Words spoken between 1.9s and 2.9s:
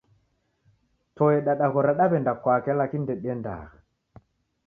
daw'enda kwake